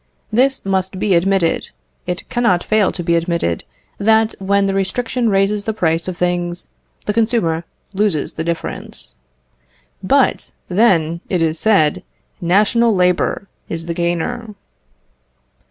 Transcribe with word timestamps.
This 0.33 0.65
must 0.65 0.97
be 0.97 1.13
admitted; 1.13 1.69
it 2.07 2.27
cannot 2.27 2.63
fail 2.63 2.91
to 2.91 3.03
be 3.03 3.15
admitted, 3.15 3.65
that 3.99 4.33
when 4.39 4.65
the 4.65 4.73
restriction 4.73 5.29
raises 5.29 5.65
the 5.65 5.75
price 5.75 6.07
of 6.07 6.17
things, 6.17 6.69
the 7.05 7.13
consumer 7.13 7.65
loses 7.93 8.33
the 8.33 8.43
difference. 8.43 9.13
But, 10.01 10.53
then, 10.69 11.21
it 11.29 11.43
is 11.43 11.59
said, 11.59 12.01
national 12.41 12.95
labour 12.95 13.47
is 13.69 13.85
the 13.85 13.93
gainer. 13.93 14.55